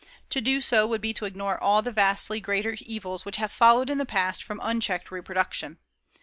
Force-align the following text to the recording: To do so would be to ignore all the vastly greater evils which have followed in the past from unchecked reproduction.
To 0.31 0.41
do 0.41 0.61
so 0.61 0.87
would 0.87 0.99
be 0.99 1.13
to 1.13 1.25
ignore 1.25 1.61
all 1.61 1.83
the 1.83 1.91
vastly 1.91 2.39
greater 2.39 2.75
evils 2.81 3.23
which 3.23 3.37
have 3.37 3.51
followed 3.51 3.87
in 3.87 3.99
the 3.99 4.03
past 4.07 4.41
from 4.41 4.59
unchecked 4.63 5.11
reproduction. 5.11 5.77